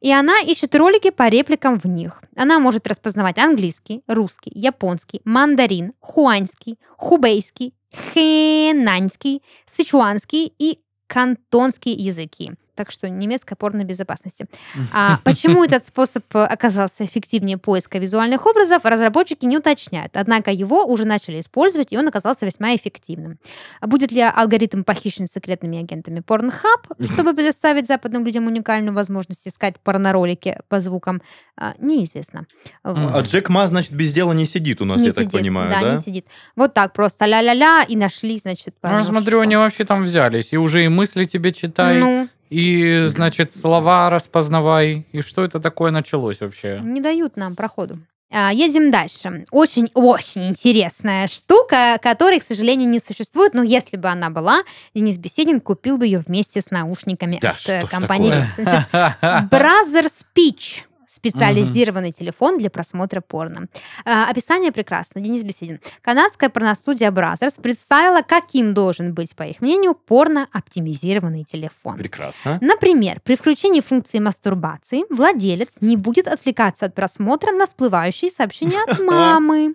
[0.01, 2.21] И она ищет ролики по репликам в них.
[2.35, 12.53] Она может распознавать английский, русский, японский, мандарин, хуаньский, хубейский, хэнаньский, сычуанский и кантонский языки.
[12.75, 14.47] Так что немецкая порно безопасности.
[14.91, 20.15] А почему этот способ оказался эффективнее поиска визуальных образов, разработчики не уточняют.
[20.15, 23.37] Однако его уже начали использовать, и он оказался весьма эффективным.
[23.81, 30.59] Будет ли алгоритм похищен секретными агентами Pornhub, чтобы предоставить западным людям уникальную возможность искать порноролики
[30.67, 31.21] по звукам,
[31.55, 32.47] а, неизвестно.
[32.83, 33.15] Вот.
[33.15, 35.69] А Джек Ма, значит, без дела не сидит у нас, Не я так сидит, понимаю,
[35.69, 35.91] да, да?
[35.91, 36.25] не сидит.
[36.55, 40.53] Вот так просто ля-ля-ля и нашли, значит, Ну, я смотрю, они вообще там взялись.
[40.53, 45.07] И уже и мысли тебе читай, Ну, и, значит, слова распознавай.
[45.11, 46.79] И что это такое началось вообще?
[46.83, 47.99] не дают нам проходу.
[48.31, 49.45] А, Едем дальше.
[49.51, 54.63] Очень-очень интересная штука, которой, к сожалению, не существует, но если бы она была,
[54.95, 58.33] Денис Беседин купил бы ее вместе с наушниками Да от что э, компании.
[58.57, 60.83] Значит, Brother Speech
[61.13, 63.67] специализированный телефон для просмотра порно.
[64.05, 65.21] А, описание прекрасно.
[65.21, 65.79] Денис Беседин.
[66.01, 71.97] Канадская порностудия Brothers представила, каким должен быть, по их мнению, порно-оптимизированный телефон.
[71.97, 72.57] Прекрасно.
[72.61, 78.99] Например, при включении функции мастурбации владелец не будет отвлекаться от просмотра на всплывающие сообщения от
[79.03, 79.73] мамы.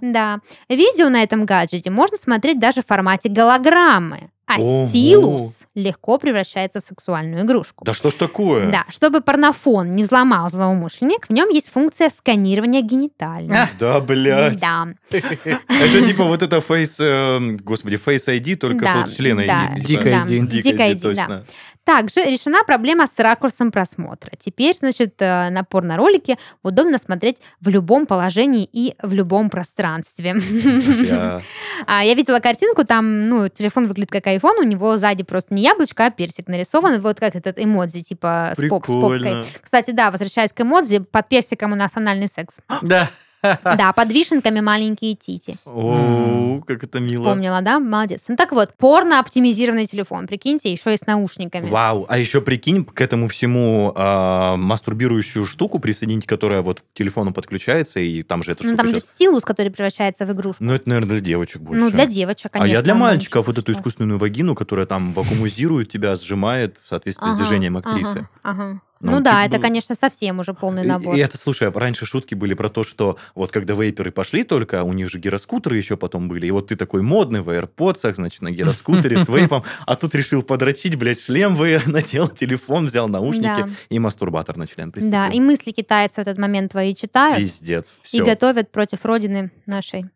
[0.00, 0.40] Да.
[0.68, 4.30] Видео на этом гаджете можно смотреть даже в формате голограммы.
[4.46, 4.88] А Ого.
[4.88, 7.84] стилус легко превращается в сексуальную игрушку.
[7.84, 8.70] Да что ж такое?
[8.70, 13.48] Да, чтобы порнофон не взломал злоумышленник, в нем есть функция сканирования гениталий.
[13.78, 14.60] Да, блядь.
[14.60, 19.46] Да, Это типа вот это Face, э, господи, Face ID, только под член ID.
[19.46, 20.02] да, типа.
[20.08, 20.46] ID.
[20.46, 21.08] Дикая ID, да.
[21.08, 21.44] точно.
[21.84, 24.32] Также решена проблема с ракурсом просмотра.
[24.38, 30.34] Теперь, значит, э, на порно-ролике удобно смотреть в любом положении и в любом пространстве.
[30.34, 31.42] Я-
[31.86, 35.62] А, Я видела картинку, там, ну, телефон выглядит как iPhone, у него сзади просто не
[35.62, 39.44] яблочко, а персик нарисован, вот как этот эмодзи, типа с, поп- с попкой.
[39.62, 42.58] Кстати, да, возвращаясь к эмодзи, под персиком у нас анальный секс.
[42.82, 43.08] Да.
[43.64, 45.56] Да, под вишенками маленькие тити.
[45.64, 47.22] О, как это мило.
[47.24, 47.78] Вспомнила, да?
[47.78, 48.22] Молодец.
[48.28, 51.68] Ну так вот, порно-оптимизированный телефон, прикиньте, еще и с наушниками.
[51.70, 57.32] Вау, а еще прикинь к этому всему а, мастурбирующую штуку присоединить, которая вот к телефону
[57.32, 60.64] подключается, и там же эта Ну там же сейчас- стилус, который превращается в игрушку.
[60.64, 61.80] Ну, это, наверное, для девочек больше.
[61.80, 62.72] Ну, для девочек, а конечно.
[62.72, 67.36] я для мальчиков вот эту искусственную вагину, которая там вакуумизирует тебя, сжимает в соответствии с
[67.36, 68.28] движением актрисы.
[68.42, 68.80] ага, ага.
[69.04, 71.14] Ну, Ну, да, типа, это, конечно, совсем уже полный И- набор.
[71.14, 74.92] И, это, слушай, раньше шутки были про то, что вот когда вейперы пошли только, у
[74.94, 78.50] них же гироскутеры еще потом были, и вот ты такой модный в AirPods, значит, на
[78.50, 83.98] гироскутере с вейпом, а тут решил подрочить, блядь, шлем VR, надел телефон, взял наушники и
[83.98, 87.98] мастурбатор на член Да, и мысли китайцы в этот момент твои читают Пиздец.
[88.12, 90.06] и готовят против родины нашей.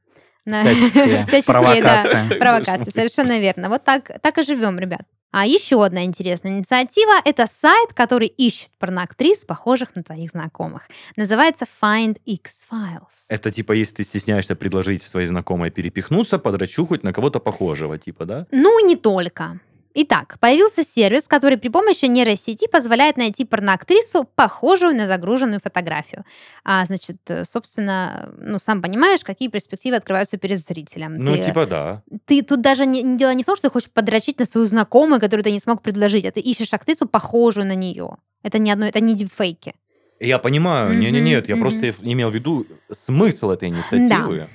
[0.44, 2.38] На- Всяческие да, провокации.
[2.38, 3.68] провокации, совершенно верно.
[3.68, 5.02] Вот так, так и живем, ребят.
[5.30, 10.88] А еще одна интересная инициатива– это сайт, который ищет порноактрис, похожих на твоих знакомых.
[11.16, 13.26] Называется Find X Files.
[13.28, 18.24] Это типа, если ты стесняешься предложить своей знакомой перепихнуться, подрочу хоть на кого-то похожего, типа,
[18.24, 18.46] да?
[18.50, 19.60] Ну, не только.
[19.94, 26.24] Итак, появился сервис, который при помощи нейросети позволяет найти порноактрису, похожую на загруженную фотографию.
[26.64, 31.16] А, значит, э, собственно, ну, сам понимаешь, какие перспективы открываются перед зрителем.
[31.16, 32.02] Ну, ты, типа, да.
[32.26, 34.66] ты тут даже не, не дело не в том, что ты хочешь подрочить на свою
[34.66, 38.16] знакомую, которую ты не смог предложить, а ты ищешь актрису, похожую на нее.
[38.42, 39.74] Это не одно, это не дипфейки.
[40.20, 41.62] Я понимаю, Мгм, не-не-нет, я мгм.
[41.62, 44.38] просто имел в виду смысл этой инициативы.
[44.38, 44.48] Да,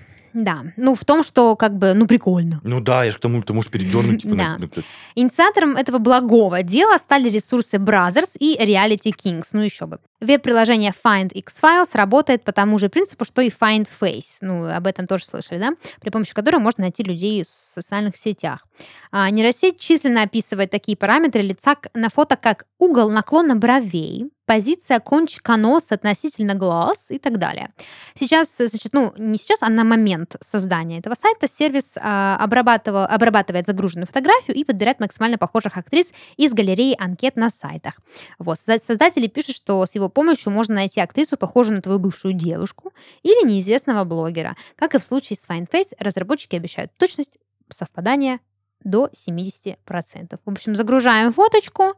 [0.77, 2.59] ну в том, что как бы, ну прикольно.
[2.63, 4.67] Ну да, я же к тому, ты можешь передернуть, типа, на- Да.
[4.75, 4.83] ну,
[5.15, 9.99] Инициатором этого благого дела стали ресурсы Brothers и Reality Kings, ну еще бы.
[10.21, 14.37] Веб-приложение Find X Files работает по тому же принципу, что и Find Face.
[14.41, 15.71] Ну, об этом тоже слышали, да?
[15.99, 18.65] При помощи которого можно найти людей в социальных сетях.
[19.11, 25.57] А, нейросеть численно описывает такие параметры лица на фото, как угол наклона бровей, позиция кончика
[25.57, 27.69] носа относительно глаз и так далее.
[28.15, 33.05] Сейчас, э, значит, ну, не сейчас, а на момент создания этого сайта сервис а, обрабатывал-
[33.05, 37.95] обрабатывает загруженную фотографию и подбирает максимально похожих актрис из галереи анкет на сайтах.
[38.39, 38.57] Вот.
[38.57, 42.93] Созда- Создатели пишут, что с его помощью можно найти актрису, похожую на твою бывшую девушку
[43.23, 44.55] или неизвестного блогера.
[44.75, 47.37] Как и в случае с FineFace, разработчики обещают точность
[47.69, 48.39] совпадания
[48.83, 50.39] до 70%.
[50.45, 51.93] В общем, загружаем фоточку,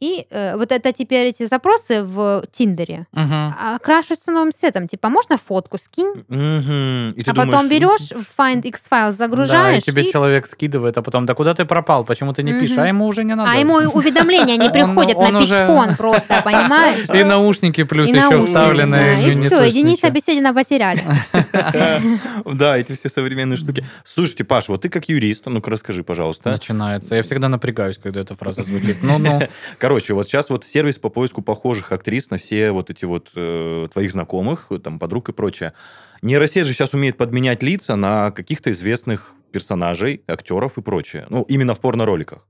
[0.00, 3.54] и э, вот это теперь эти запросы в Тиндере Мгм.
[3.74, 4.86] окрашиваются новым цветом.
[4.88, 7.10] Типа, можно фотку скинь, Мгм.
[7.16, 10.12] И ты а потом думаешь, берешь, в Find X Files Да, и загружаешь, тебе и-
[10.12, 12.76] человек скидывает, а потом, да куда ты пропал, почему ты не пишешь?
[12.76, 12.80] Мгм.
[12.84, 13.50] А ему уже не надо.
[13.50, 17.04] а ему уведомления не приходят он на уже- пич-фон просто, понимаешь?
[17.12, 20.10] И наушники плюс И еще наушники, да, не- и все, и Дениса ничего.
[20.12, 21.02] Беседина потеряли.
[22.44, 23.84] Да, эти все современные штуки.
[24.04, 26.50] Слушайте, Паш, вот ты как юрист, а ну-ка расскажи, пожалуйста.
[26.50, 27.14] Начинается.
[27.14, 29.02] Я всегда напрягаюсь, когда эта фраза звучит.
[29.02, 29.40] Ну-ну.
[29.88, 33.88] Короче, вот сейчас вот сервис по поиску похожих актрис на все вот эти вот э,
[33.90, 35.72] твоих знакомых, там, подруг и прочее.
[36.20, 41.26] Нейросеть же сейчас умеет подменять лица на каких-то известных персонажей, актеров и прочее.
[41.30, 42.46] Ну, именно в порно-роликах.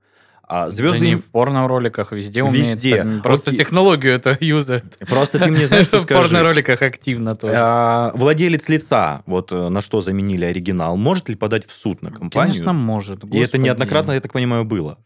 [0.49, 1.07] А Да звезды...
[1.07, 2.67] не в порно-роликах, везде умеет.
[2.67, 3.07] Везде.
[3.23, 3.61] Просто Окей.
[3.61, 4.99] технологию это юзают.
[5.09, 6.23] Просто ты мне знаешь, что В скажи.
[6.23, 7.55] порно-роликах активно тоже.
[7.57, 12.11] А, Владелец лица, вот э, на что заменили оригинал, может ли подать в суд на
[12.11, 12.55] компанию?
[12.55, 13.23] Конечно, может.
[13.33, 14.99] И это неоднократно, я так понимаю, было.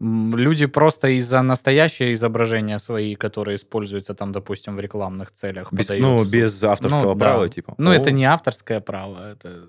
[0.00, 5.72] Люди просто из-за настоящее изображения свои, которые используются там, допустим, в рекламных целях.
[5.72, 7.24] Без- подают ну, без авторского Ну, да.
[7.24, 7.74] права, типа.
[7.78, 7.94] Ну, О.
[7.94, 9.68] это не авторское право, это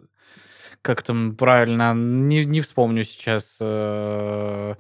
[0.81, 4.75] как там правильно, не, не вспомню сейчас э,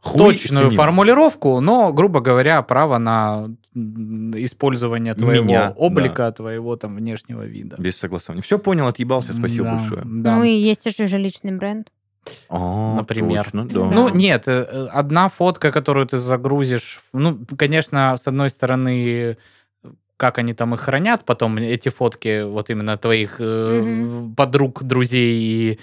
[0.00, 7.44] Хуй точную формулировку, но, грубо говоря, право на использование твоего Меня, облика, твоего там внешнего
[7.46, 7.76] вида.
[7.78, 8.42] Без согласования.
[8.42, 10.02] Все понял, отъебался, спасибо Да, большое.
[10.04, 10.36] да.
[10.36, 11.88] Ну и есть еще же личный бренд.
[12.48, 13.44] А, Например.
[13.44, 13.90] точно, Да.
[13.90, 19.36] Ну, нет, э, одна фотка, которую ты загрузишь, ну, конечно, с одной стороны,
[20.16, 25.78] как они там их хранят, потом эти фотки вот именно твоих э, подруг, друзей и,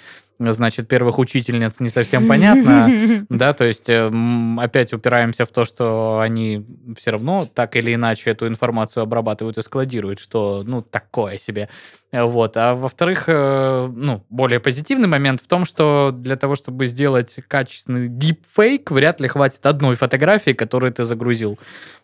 [0.50, 4.10] значит, первых учительниц не совсем понятно, да, то есть э,
[4.58, 6.66] опять упираемся в то, что они
[6.98, 11.68] все равно так или иначе эту информацию обрабатывают и складируют, что, ну, такое себе.
[12.10, 12.56] Э, Вот.
[12.56, 18.08] А во-вторых, э, ну, более позитивный момент в том, что для того, чтобы сделать качественный
[18.08, 21.58] дипфейк, вряд ли хватит одной фотографии, которую ты загрузил.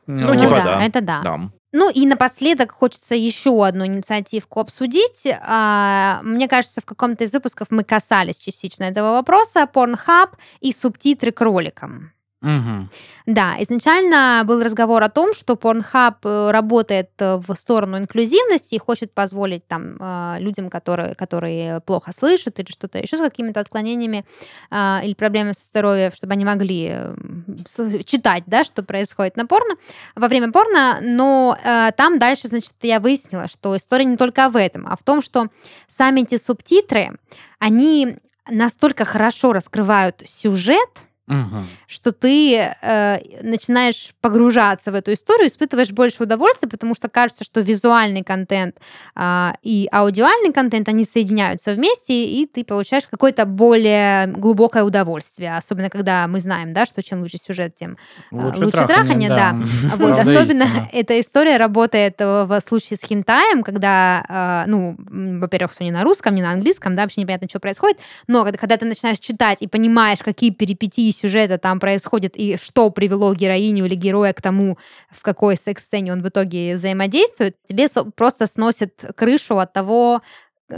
[0.07, 0.85] Ну, Ну типа да, да.
[0.85, 1.23] это да.
[1.23, 1.51] Да.
[1.73, 5.27] Ну и напоследок хочется еще одну инициативку обсудить.
[5.27, 9.69] А, Мне кажется, в каком-то из выпусков мы касались частично этого вопроса.
[9.73, 12.13] Pornhub и субтитры к роликам.
[12.41, 12.89] Мгм.
[13.27, 18.79] Да, изначально был разговор о том, что Pornhub э, работает э, в сторону инклюзивности и
[18.79, 24.25] хочет позволить там э, людям, которые, которые плохо слышат или что-то еще с какими-то отклонениями
[24.71, 26.95] или проблемами со здоровьем, чтобы они могли
[28.05, 29.75] читать, да, что происходит на порно,
[30.15, 31.57] во время порно, но
[31.97, 35.49] там дальше, значит, я выяснила, что история не только в этом, а в том, что
[35.89, 37.19] сами эти субтитры,
[37.59, 38.17] они
[38.49, 41.69] настолько хорошо раскрывают сюжет, Мгм.
[41.87, 47.61] что ты э, начинаешь погружаться в эту историю, испытываешь больше удовольствия, потому что кажется, что
[47.61, 48.77] визуальный контент
[49.15, 55.57] а, и аудиальный контент, они соединяются вместе, и ты получаешь какое-то более глубокое удовольствие.
[55.57, 57.99] Особенно, когда мы знаем, да, что чем лучше сюжет, тем
[58.31, 59.53] Лучше, лучше трахание, да.
[59.97, 60.89] вот, Правда, особенно истина.
[60.93, 66.05] эта история работает э, в случае с хентаем, когда, э, ну, во-первых, все не на
[66.05, 69.63] русском, не на английском, да, вообще непонятно, что происходит, но когда, когда ты начинаешь читать
[69.63, 74.79] и понимаешь, какие перипетии сюжета там происходят и что привело героиню или героя к тому,
[75.11, 80.23] в какой секс-сцене он в итоге взаимодействует, тебе просто сносит крышу от того,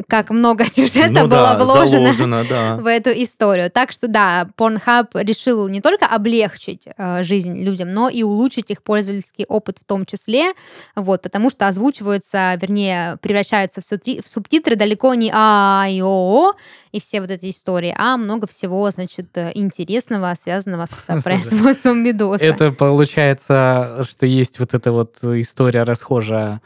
[0.09, 2.77] как много сюжета Ну было да, вложено заложено, да.
[2.77, 3.71] в эту историю.
[3.71, 8.83] Так что да, Pornhub решил не только облегчить э, жизнь людям, но и улучшить их
[8.83, 10.53] пользовательский опыт в том числе,
[10.95, 16.53] вот, потому что озвучиваются, вернее, превращаются в, сутри- в субтитры далеко не а и о
[16.93, 22.45] и все вот эти истории, а много всего, значит, э, интересного, связанного с производством видоса.
[22.45, 26.61] Это получается, что есть вот эта вот история расхожая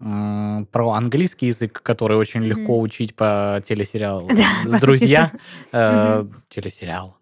[0.00, 2.48] про английский язык, который очень Мгм.
[2.48, 4.28] легко учить по телесериалу
[4.64, 5.30] Да, «Друзья».
[5.72, 6.24] Э.
[6.48, 7.16] Телесериал.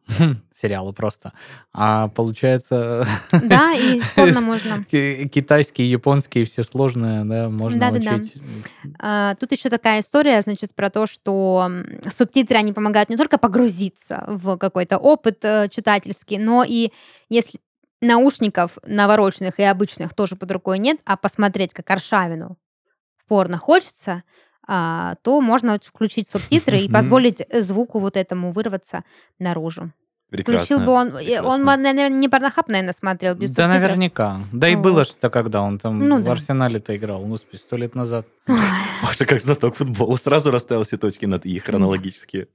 [0.53, 1.33] Сериалу просто.
[1.75, 3.07] А получается...
[3.33, 4.85] Да, и порно можно.
[4.85, 8.35] ки- Китайский, японский, все сложные, да, можно учить.
[9.01, 11.71] А, Тут еще такая история, значит, про то, что
[12.13, 16.91] субтитры, они помогают не только погрузиться в какой-то опыт э, читательский, но и
[17.29, 17.61] если
[18.01, 22.57] наушников навороченных и обычных тоже под рукой нет, а посмотреть как Аршавину
[23.29, 24.23] порно хочется,
[24.67, 29.05] а, то можно включить субтитры и позволить э, звуку вот этому вырваться
[29.39, 29.91] наружу.
[30.31, 30.65] Прекрасно.
[30.65, 31.77] Включил бы он, э, он, прекрасно.
[31.77, 33.83] наверное, не порнохаб, наверное, смотрел без Да, субтитров.
[33.89, 34.37] наверняка.
[34.53, 34.83] Да и Вот.
[34.83, 36.33] было что когда он там Ну в да.
[36.33, 38.27] Арсенале-то играл, ну, сто лет назад.
[39.03, 42.47] Паша, как знаток футбола, сразу расставил все точки над «и» хронологические.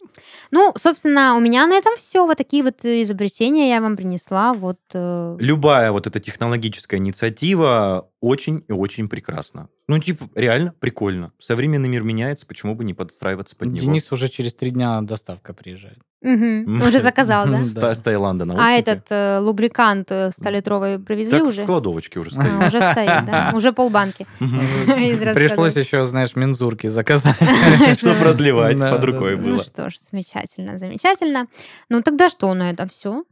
[0.52, 2.26] Ну, собственно, у меня на этом все.
[2.26, 4.54] Вот такие вот изобретения я вам принесла.
[4.54, 9.68] Вот э, Любая вот эта технологическая инициатива очень и очень прекрасна.
[9.88, 11.34] Ну, типа, реально прикольно.
[11.39, 13.80] Современный мир меняется, почему бы не подстраиваться под него?
[13.86, 16.00] Денис уже через три дня доставка приезжает.
[16.22, 16.82] Мгм.
[16.88, 17.60] Уже заказал, да?
[17.62, 21.64] С, Та- с Таиланда на А этот э, лубрикант э, столитровый привезли Так уже?
[21.64, 22.48] в кладовочке уже стоит.
[22.62, 23.52] А, уже стоит, да?
[23.56, 24.26] Уже полбанки.
[24.39, 27.36] Пришлось еще, знаешь, мензурки заказать.
[27.98, 29.42] Чтоб разливать под рукой да.
[29.42, 29.64] Ну было.
[29.64, 31.48] что ж, замечательно, замечательно.
[31.90, 33.24] Ну тогда что на этом все?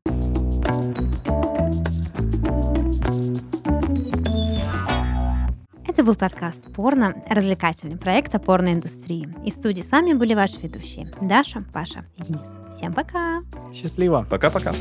[5.88, 9.28] Это был подкаст «Порно», развлекательный проект о порноиндустрии.
[9.45, 12.47] И в студии с вами были ваши ведущие Даша, Паша и Денис.
[12.76, 13.41] Всем пока!
[13.74, 14.26] Счастливо.
[14.30, 14.72] Пока-пока.